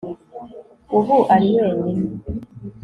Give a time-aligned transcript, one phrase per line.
[0.97, 2.05] Ubu ari wenyine